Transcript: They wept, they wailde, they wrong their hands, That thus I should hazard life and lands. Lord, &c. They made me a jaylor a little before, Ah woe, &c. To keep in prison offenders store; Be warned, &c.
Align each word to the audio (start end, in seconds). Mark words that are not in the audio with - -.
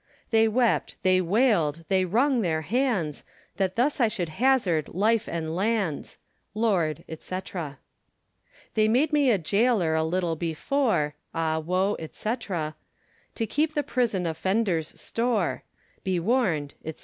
They 0.31 0.47
wept, 0.47 0.95
they 1.03 1.21
wailde, 1.21 1.85
they 1.87 2.05
wrong 2.05 2.41
their 2.41 2.63
hands, 2.63 3.23
That 3.57 3.75
thus 3.75 4.01
I 4.01 4.07
should 4.07 4.29
hazard 4.29 4.87
life 4.95 5.27
and 5.29 5.55
lands. 5.55 6.17
Lord, 6.55 7.03
&c. 7.19 7.39
They 8.73 8.87
made 8.87 9.13
me 9.13 9.29
a 9.29 9.37
jaylor 9.37 9.93
a 9.93 10.03
little 10.03 10.35
before, 10.35 11.13
Ah 11.35 11.59
woe, 11.59 11.95
&c. 12.11 12.35
To 12.49 13.45
keep 13.47 13.77
in 13.77 13.83
prison 13.83 14.25
offenders 14.25 14.99
store; 14.99 15.61
Be 16.03 16.19
warned, 16.19 16.73
&c. 16.83 16.95